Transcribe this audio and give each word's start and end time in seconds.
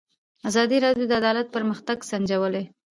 ازادي 0.49 0.77
راډیو 0.85 1.05
د 1.07 1.11
عدالت 1.21 1.47
پرمختګ 1.55 1.97
سنجولی. 2.09 2.63